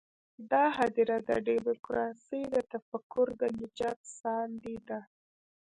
[0.51, 4.99] دا هدیره د ډیموکراسۍ د تفکر د نجات ساندې ده.